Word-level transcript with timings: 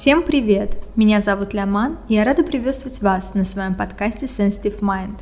Всем 0.00 0.22
привет! 0.22 0.78
Меня 0.96 1.20
зовут 1.20 1.52
Ляман, 1.52 1.98
и 2.08 2.14
я 2.14 2.24
рада 2.24 2.42
приветствовать 2.42 3.02
вас 3.02 3.34
на 3.34 3.44
своем 3.44 3.74
подкасте 3.74 4.24
Sensitive 4.24 4.80
Mind. 4.80 5.18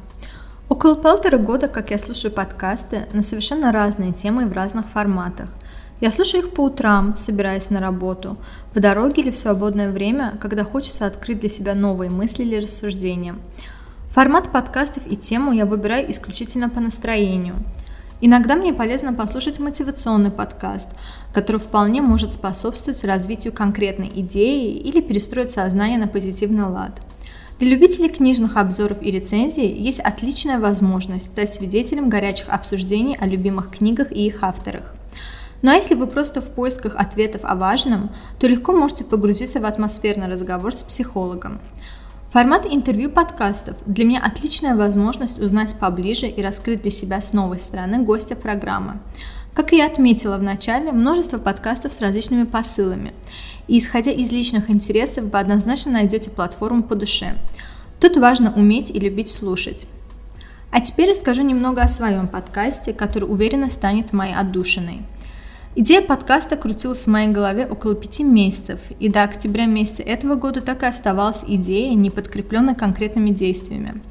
Около 0.68 0.95
полтора 0.95 1.36
года, 1.36 1.66
как 1.66 1.90
я 1.90 1.98
слушаю 1.98 2.30
подкасты 2.30 3.09
на 3.12 3.24
совершенно 3.24 3.72
разные 3.72 4.12
темы 4.12 4.46
в 4.46 4.52
разных 4.52 4.86
форматах. 4.86 5.52
Я 6.00 6.12
слушаю 6.12 6.45
их 6.45 6.50
по 6.54 6.60
утрам, 6.60 7.16
собираясь 7.16 7.70
на 7.70 7.80
работу, 7.80 8.36
в 8.72 8.78
дороге 8.78 9.22
или 9.22 9.32
в 9.32 9.36
свободное 9.36 9.91
время, 9.91 10.38
когда 10.41 10.62
хочется 10.62 11.06
открыть 11.06 11.40
для 11.40 11.48
себя 11.48 11.74
новые 11.74 12.09
мысли 12.09 12.45
или 12.45 12.62
рассуждения. 12.62 13.34
Формат 14.10 14.52
подкастов 14.52 15.09
и 15.09 15.16
тему 15.16 15.51
я 15.51 15.66
выбираю 15.66 16.09
исключительно 16.09 16.70
по 16.70 16.79
настроению– 16.79 17.56
Иногда 18.20 18.56
мне 18.56 18.74
полезно 18.74 19.14
послушать 19.14 19.60
мотивационный 19.60 20.32
подкаст, 20.32 20.90
который 21.32 21.60
вполне 21.60 22.02
может 22.02 22.32
способствовать 22.32 23.04
развитию 23.04 23.52
конкретной 23.52 24.10
идеи 24.12 24.76
или 24.76 25.00
перестроить 25.00 25.52
сознание 25.52 25.98
на 25.98 26.09
позитивный 26.09 26.64
лад. 26.64 27.00
Для 27.60 27.70
любителей 27.70 28.09
книжных 28.09 28.56
обзоров 28.56 29.02
и 29.02 29.12
рецензий 29.12 29.68
есть 29.68 30.00
отличная 30.00 30.59
возможность 30.59 31.26
стать 31.26 31.54
свидетелем 31.54 32.09
горячих 32.09 32.48
обсуждений 32.48 33.16
о 33.16 33.26
любимых 33.26 33.70
книгах 33.70 34.10
и 34.10 34.26
их 34.26 34.42
авторах. 34.42 34.95
Ну 35.62 35.70
а 35.70 35.74
если 35.74 35.95
вы 35.95 36.06
просто 36.06 36.40
в 36.40 36.48
поисках 36.50 36.95
ответов 36.96 37.40
о 37.45 37.54
важном, 37.54 38.10
то 38.38 38.48
легко 38.48 38.73
можете 38.73 39.04
погрузиться 39.04 39.60
в 39.60 39.64
атмосферный 39.64 40.28
разговор 40.28 40.74
с 40.74 40.82
психологом. 40.82 41.60
Формат 42.30 42.66
интервью 42.66 43.09
подкастов 43.09 43.79
для 43.87 44.04
меня 44.04 44.21
отличная 44.23 44.76
возможность 44.76 45.38
узнать 45.38 45.74
поближе 45.76 46.26
и 46.26 46.43
раскрыть 46.43 46.82
для 46.82 46.90
себя 46.90 47.23
с 47.23 47.32
новой 47.32 47.59
стороны 47.59 48.01
гостя 48.01 48.37
программы. 48.37 48.98
Как 49.54 49.73
я 49.73 49.87
отметила 49.87 50.37
в 50.37 50.43
начале, 50.43 50.93
множество 50.93 51.38
подкастов 51.38 51.90
с 51.95 52.01
различными 52.02 52.45
посылами. 52.45 53.15
И 53.66 53.79
исходя 53.79 54.10
из 54.10 54.30
личных 54.30 54.68
интересов, 54.68 55.24
вы 55.24 55.38
однозначно 55.38 55.93
найдете 55.93 56.29
платформу 56.29 56.82
по 56.82 56.95
душе. 56.95 57.34
Тут 57.99 58.18
важно 58.18 58.52
уметь 58.52 58.90
и 58.90 59.01
любить 59.01 59.30
слушать. 59.30 59.87
А 60.71 60.82
теперь 60.82 61.10
расскажу 61.10 61.40
немного 61.40 61.80
о 61.80 61.88
своем 61.88 62.29
подкасте, 62.29 62.93
который 62.93 63.24
уверенно 63.24 63.71
станет 63.71 64.12
моей 64.12 64.34
отдушиной– 64.34 65.00
Идея 65.81 66.03
подкаста 66.03 66.56
крутилась 66.56 67.04
в 67.04 67.06
моей 67.06 67.28
голове 67.28 67.65
около 67.65 67.94
пяти 67.94 68.25
месяцев, 68.25 68.81
и 68.98 69.09
до 69.09 69.22
октября 69.22 69.66
месяца 69.66 70.03
этого 70.03 70.34
года 70.34 70.60
так 70.60 70.82
и 70.82 70.87
оставалась 70.87 71.44
идея, 71.47 71.94
не 71.94 72.10
подкрепленная 72.10 72.75
конкретными 72.75 73.31
действиями. 73.31 74.03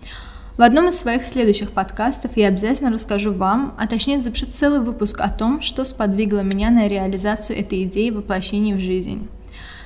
В 0.58 0.62
одном 0.62 0.88
из 0.88 0.98
своих 0.98 1.28
следующих 1.28 1.72
подкастов 1.72 2.38
я 2.38 2.48
обязательно 2.48 2.90
расскажу 2.90 3.34
вам, 3.34 3.76
а 3.78 3.86
точнее 3.86 4.22
запишу 4.22 4.45
целый 4.45 4.80
выпуск 4.80 5.20
о 5.20 5.28
том, 5.28 5.62
что 5.62 5.84
сподвигло 5.84 6.40
меня 6.40 6.70
на 6.70 6.88
реализацию 6.88 7.60
этой 7.60 7.84
идеи 7.84 8.12
воплощения 8.12 8.73
в 8.73 8.80
жизнь. 8.80 9.28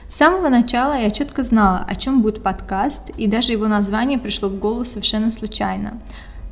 С 0.08 0.18
самого 0.18 0.50
начала 0.50 0.94
я 0.94 1.10
четко 1.10 1.42
знала, 1.42 1.84
о 1.88 1.96
чем 1.96 2.22
будет 2.22 2.44
подкаст, 2.44 3.10
и 3.18 3.26
даже 3.26 3.54
его 3.54 3.68
название 3.68 4.20
пришло 4.20 4.50
в 4.50 4.60
голову 4.60 4.86
совершенно 4.86 5.32
случайно. 5.32 6.00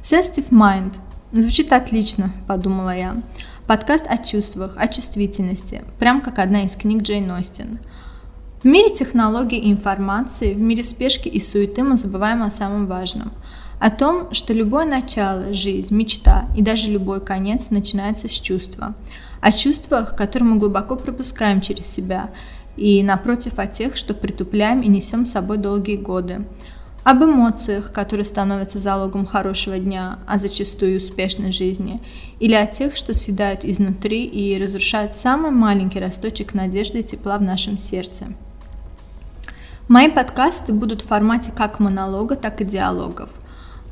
Sensitive 0.01 0.49
Mind. 0.49 0.95
Звучит 1.31 1.71
отлично, 1.71 2.31
подумала 2.47 2.97
я. 2.97 3.15
Подкаст 3.69 4.07
о 4.09 4.17
чувствах, 4.17 4.73
о 4.77 4.87
чувствительности, 4.87 5.83
прям 5.99 6.21
как 6.21 6.39
одна 6.39 6.63
из 6.63 6.75
книг 6.75 7.03
Джейн 7.03 7.29
Остин. 7.29 7.77
В 8.63 8.65
мире 8.65 8.89
технологий 8.89 9.59
и 9.59 9.71
информации, 9.71 10.55
в 10.55 10.59
мире 10.59 10.83
спешки 10.83 11.27
и 11.27 11.39
суеты 11.39 11.83
мы 11.83 11.95
забываем 11.95 12.41
о 12.41 12.49
самом 12.49 12.87
важном. 12.87 13.31
О 13.79 13.91
том, 13.91 14.33
что 14.33 14.53
любое 14.55 14.85
начало, 14.85 15.53
жизнь, 15.53 15.93
мечта 15.93 16.47
и 16.57 16.63
даже 16.63 16.89
любой 16.89 17.21
конец 17.21 17.69
начинается 17.69 18.27
с 18.27 18.31
чувства. 18.31 18.95
О 19.39 19.51
чувствах, 19.51 20.15
которые 20.15 20.49
мы 20.49 20.57
глубоко 20.57 20.95
пропускаем 20.95 21.61
через 21.61 21.85
себя, 21.85 22.31
и 22.75 23.03
напротив 23.03 23.59
о 23.59 23.67
тех, 23.67 23.97
что 23.97 24.15
притупляем 24.15 24.81
и 24.81 24.87
несем 24.87 25.27
с 25.27 25.33
собой 25.33 25.57
долгие 25.57 25.97
годы 25.97 26.47
об 27.03 27.23
эмоциях, 27.23 27.91
которые 27.91 28.25
становятся 28.25 28.77
залогом 28.77 29.25
хорошего 29.25 29.77
дня, 29.77 30.19
а 30.27 30.37
зачастую 30.37 30.97
успешной 30.97 31.51
жизни, 31.51 32.01
или 32.39 32.53
о 32.53 32.67
тех, 32.67 32.95
что 32.95 33.13
съедают 33.13 33.63
изнутри 33.63 34.25
и 34.25 34.61
разрушают 34.61 35.15
самый 35.15 35.51
маленький 35.51 35.99
росточек 35.99 36.53
надежды 36.53 36.99
и 36.99 37.03
тепла 37.03 37.37
в 37.37 37.41
нашем 37.41 37.77
сердце. 37.77 38.25
Мои 39.87 40.09
подкасты 40.09 40.73
будут 40.73 41.01
в 41.01 41.07
формате 41.07 41.51
как 41.55 41.79
монолога, 41.79 42.35
так 42.35 42.61
и 42.61 42.65
диалогов. 42.65 43.29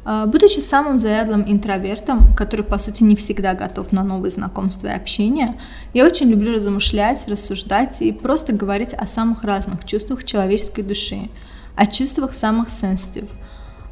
А, 0.06 0.26
будучи 0.28 0.60
самым 0.60 1.00
заядлым 1.00 1.44
интровертом, 1.48 2.36
который, 2.36 2.64
по 2.64 2.78
сути, 2.78 3.04
не 3.04 3.16
всегда 3.16 3.56
готов 3.56 3.92
на 3.92 4.04
новые 4.04 4.32
знакомства 4.32 4.88
и 4.88 4.96
общение, 4.96 5.60
я 5.94 6.06
очень 6.06 6.30
люблю 6.30 6.54
размышлять, 6.54 7.28
рассуждать 7.28 8.02
и 8.02 8.12
просто 8.12 8.54
говорить 8.54 8.94
о 8.94 9.08
самых 9.08 9.44
разных 9.44 9.86
чувствах 9.86 10.26
человеческой 10.26 10.84
души– 10.84 11.30
о 11.78 11.86
чувствах 11.86 12.34
самых 12.34 12.70
сенситив. 12.70 13.30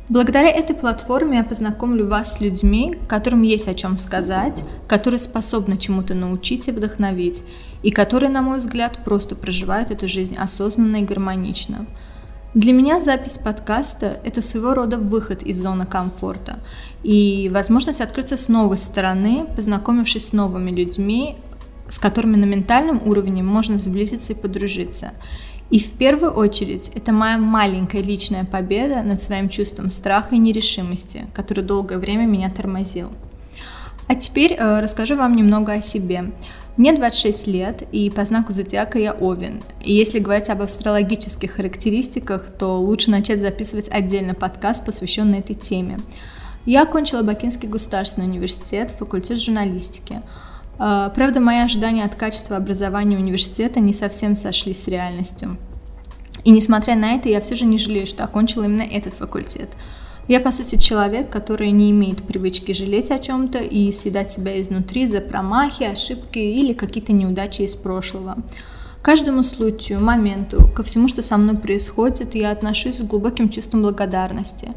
Благодаря 0.09 0.49
этой 0.49 0.75
платформе 0.75 1.37
я 1.37 1.43
познакомлю 1.43 2.07
вас 2.07 2.35
с 2.35 2.39
людьми, 2.39 2.95
которым 3.07 3.41
есть 3.41 3.67
о 3.67 3.73
чем 3.73 3.97
сказать, 3.97 4.63
которые 4.87 5.19
способны 5.19 5.77
чему-то 5.77 6.13
научить 6.13 6.67
и 6.67 6.71
вдохновить, 6.71 7.43
и 7.81 7.91
которые, 7.91 8.29
на 8.29 8.41
мой 8.41 8.59
взгляд, 8.59 8.99
просто 9.03 9.35
проживают 9.35 9.89
эту 9.89 10.07
жизнь 10.07 10.35
осознанно 10.35 10.97
и 10.97 11.05
гармонично. 11.05 11.85
Для 12.53 12.71
меня 12.71 13.01
запись 13.01 13.37
подкаста– 13.37 14.19
это 14.23 14.41
своего 14.41 14.73
рода 14.73 14.97
выход 14.97 15.43
из 15.43 15.61
зоны 15.61 15.85
комфорта 15.85 16.59
и 17.03 17.51
возможность 17.53 18.01
открыться 18.01 18.37
с 18.37 18.47
новой 18.47 18.77
стороны, 18.77 19.45
познакомившись 19.55 20.27
с 20.27 20.33
новыми 20.33 20.71
людьми, 20.71 21.35
с 21.89 21.99
которыми 21.99 22.35
на 22.37 22.45
ментальном 22.45 23.01
уровне 23.05 23.43
можно 23.43 23.77
сблизиться 23.77 24.33
и 24.33 24.35
подружиться– 24.35 25.11
и 25.69 25.79
в 25.79 25.91
первую 25.93 26.31
очередь 26.31 26.91
это 26.93 27.11
моя 27.11 27.37
маленькая 27.37 28.01
личная 28.01 28.45
победа 28.45 29.01
над 29.01 29.21
своим 29.21 29.49
чувством 29.49 29.89
страха 29.89 30.35
и 30.35 30.39
нерешимости, 30.39 31.25
который 31.33 31.63
долгое 31.63 31.97
время 31.97 32.25
меня 32.25 32.49
тормозил. 32.49 33.09
А 34.07 34.15
теперь 34.15 34.53
э, 34.53 34.79
расскажу 34.81 35.15
вам 35.15 35.35
немного 35.35 35.73
о 35.73 35.81
себе. 35.81 36.31
Мне 36.77 36.93
26 36.93 37.47
лет, 37.47 37.83
и 37.91 38.09
по 38.09 38.25
знаку 38.25 38.51
зодиака 38.51 38.99
я 38.99 39.13
Овен. 39.13 39.63
И 39.81 39.93
если 39.93 40.19
говорить 40.19 40.49
об 40.49 40.61
астрологических 40.61 41.53
характеристиках, 41.53 42.51
то 42.59 42.79
лучше 42.79 43.09
начать 43.09 43.41
записывать 43.41 43.89
отдельно 43.89 44.33
подкаст, 44.35 44.85
посвященный 44.85 45.39
этой 45.39 45.55
теме. 45.55 45.99
Я 46.65 46.83
окончила 46.83 47.23
Бакинский 47.23 47.69
государственный 47.69 48.27
университет, 48.27 48.91
факультет 48.91 49.39
журналистики. 49.39 50.21
А, 50.77 51.09
правда, 51.09 51.39
мои 51.39 51.59
ожидания 51.59 52.03
от 52.03 52.15
качества 52.15 52.57
образования 52.57 53.17
университета 53.17 53.79
не 53.79 53.93
совсем 53.93 54.35
сошлись 54.35 54.83
с 54.83 54.87
реальностью. 54.87 55.57
И 56.43 56.51
несмотря 56.51 56.95
на 56.95 57.13
это, 57.13 57.29
я 57.29 57.41
все 57.41 57.55
же 57.55 57.65
не 57.65 57.77
жалею, 57.77 58.05
что 58.05 58.23
окончила 58.23 58.65
именно 58.65 58.83
этот 58.83 59.13
факультет. 59.13 59.69
Я, 60.27 60.39
по 60.39 60.51
сути, 60.51 60.77
человек, 60.77 61.29
который 61.29 61.71
не 61.71 61.91
имеет 61.91 62.23
привычки 62.23 62.71
жалеть 62.71 63.11
о 63.11 63.19
чем-то 63.19 63.59
и 63.59 63.91
съедать 63.91 64.33
себя 64.33 64.59
изнутри 64.59 65.07
за 65.07 65.21
промахи, 65.21 65.83
ошибки 65.83 66.39
или 66.39 66.73
какие-то 66.73 67.13
неудачи 67.13 67.61
из 67.61 67.75
прошлого. 67.75 68.37
Каждому 69.03 69.43
случаю, 69.43 69.99
моменту, 69.99 70.67
ко 70.75 70.81
всему, 70.81 71.07
что 71.07 71.21
со 71.21 71.37
мной 71.37 71.57
происходит, 71.57 72.33
я 72.33 72.49
отношусь 72.49 72.97
с 72.97 73.01
глубоким 73.01 73.49
чувством 73.49 73.83
благодарности. 73.83 74.69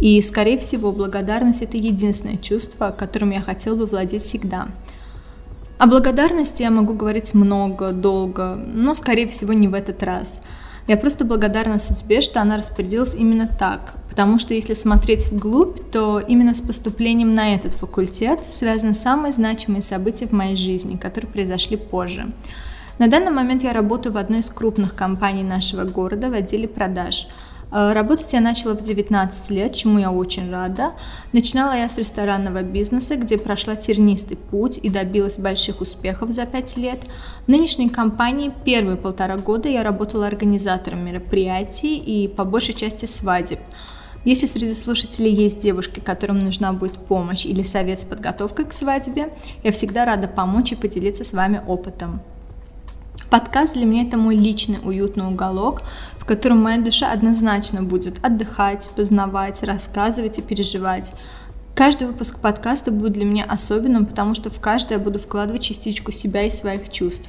И, 0.00 0.22
скорее 0.22 0.56
всего, 0.56 0.92
благодарность– 0.92 1.62
это 1.62 1.76
единственное 1.76 2.36
чувство, 2.36 2.94
которым 2.96 3.32
я 3.32 3.40
хотел 3.40 3.76
бы 3.76 3.86
владеть 3.86 4.22
всегда– 4.22 4.68
о 5.82 5.88
благодарности 5.88 6.62
я 6.62 6.70
могу 6.70 6.94
говорить 6.94 7.34
много, 7.34 7.90
долго, 7.90 8.54
но, 8.54 8.94
скорее 8.94 9.26
всего, 9.26 9.52
не 9.52 9.66
в 9.66 9.74
этот 9.74 10.00
раз. 10.04 10.40
Я 10.86 10.96
просто 10.96 11.24
благодарна 11.24 11.80
судьбе, 11.80 12.20
что 12.20 12.40
она 12.40 12.56
распорядилась 12.56 13.16
именно 13.16 13.48
так, 13.48 13.94
потому 14.08 14.38
что 14.38 14.54
если 14.54 14.74
смотреть 14.74 15.32
вглубь, 15.32 15.80
то 15.90 16.20
именно 16.20 16.54
с 16.54 16.60
поступлением 16.60 17.34
на 17.34 17.56
этот 17.56 17.74
факультет 17.74 18.38
связаны 18.48 18.94
самые 18.94 19.32
значимые 19.32 19.82
события 19.82 20.28
в 20.28 20.32
моей 20.32 20.54
жизни, 20.54 20.96
которые 20.96 21.32
произошли 21.32 21.76
позже. 21.76 22.30
На 23.00 23.08
данный 23.08 23.32
момент 23.32 23.64
я 23.64 23.72
работаю 23.72 24.12
в 24.12 24.18
одной 24.18 24.38
из 24.38 24.50
крупных 24.50 24.94
компаний 24.94 25.42
нашего 25.42 25.82
города 25.82 26.30
в 26.30 26.34
отделе 26.34 26.68
продаж– 26.68 27.26
работать 27.72 28.32
я 28.32 28.40
начала 28.40 28.74
в 28.74 28.82
19 28.82 29.50
лет, 29.50 29.74
чему 29.74 29.98
я 29.98 30.12
очень 30.12 30.50
рада. 30.50 30.92
Начинала 31.32 31.72
я 31.72 31.88
с 31.88 31.96
ресторанного 31.96 32.62
бизнеса, 32.62 33.16
где 33.16 33.38
прошла 33.38 33.76
тернистый 33.76 34.36
путь 34.36 34.78
и 34.82 34.88
добилась 34.88 35.36
больших 35.36 35.80
успехов 35.80 36.30
за 36.30 36.46
5 36.46 36.76
лет. 36.76 37.00
В 37.46 37.48
нынешней 37.48 37.88
компании 37.88 38.52
первые 38.64 38.96
полтора 38.96 39.36
года 39.36 39.68
я 39.68 39.82
работала 39.82 40.26
организатором 40.26 41.04
мероприятий 41.04 41.96
и 41.96 42.28
по 42.28 42.44
большей 42.44 42.74
части 42.74 43.06
свадеб. 43.06 43.60
Если 44.24 44.46
среди 44.46 44.74
слушателей 44.74 45.34
есть 45.34 45.58
девушки, 45.58 45.98
которым 45.98 46.44
нужна 46.44 46.72
будет 46.72 46.94
помощь 46.94 47.44
или 47.44 47.64
совет 47.64 48.00
с 48.00 48.04
подготовкой 48.04 48.66
к 48.66 48.72
свадьбе, 48.72 49.34
я 49.64 49.72
всегда 49.72 50.04
рада 50.04 50.28
помочь 50.28 50.72
и 50.72 50.76
поделиться 50.76 51.24
с 51.24 51.32
вами 51.32 51.60
опытом. 51.66 52.22
Подкаст 53.32 53.72
для 53.72 53.86
меня 53.86 54.02
это 54.02 54.18
мой 54.18 54.36
личный 54.36 54.76
уютный 54.84 55.26
уголок, 55.26 55.84
в 56.18 56.26
котором 56.26 56.62
моя 56.62 56.78
душа 56.78 57.12
однозначно 57.12 57.82
будет 57.82 58.22
отдыхать, 58.22 58.90
познавать, 58.94 59.62
рассказывать 59.62 60.38
и 60.38 60.42
переживать. 60.42 61.14
Каждый 61.74 62.08
выпуск 62.08 62.40
подкаста 62.40 62.90
будет 62.90 63.14
для 63.14 63.24
меня 63.24 63.46
особенным, 63.46 64.04
потому 64.04 64.34
что 64.34 64.50
в 64.50 64.60
каждый 64.60 64.92
я 64.92 64.98
буду 64.98 65.18
вкладывать 65.18 65.62
частичку 65.62 66.12
себя 66.12 66.42
и 66.42 66.50
своих 66.50 66.92
чувств. 66.92 67.26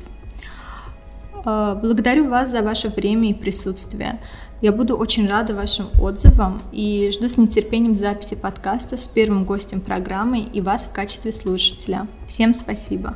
Э, 1.45 1.79
благодарю 1.81 2.29
вас 2.29 2.51
за 2.51 2.63
ваше 2.63 2.89
время 2.89 3.29
и 3.29 3.33
присутствие. 3.33 4.19
Я 4.59 4.73
буду 4.73 4.97
очень 4.97 5.25
рада 5.25 5.53
вашим 5.53 5.85
отзывам 6.01 6.61
и 6.73 7.11
жду 7.13 7.29
с 7.29 7.37
нетерпением 7.37 7.95
записи 7.95 8.35
подкаста 8.35 8.97
с 8.97 9.07
первым 9.07 9.45
гостем 9.45 9.79
программы 9.79 10.41
и 10.41 10.59
вас 10.59 10.83
в 10.83 10.91
качестве 10.91 11.31
слушателя. 11.31 12.07
Всем 12.27 12.53
спасибо. 12.53 13.15